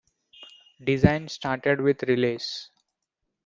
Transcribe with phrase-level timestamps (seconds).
[0.83, 2.71] Design started with relays.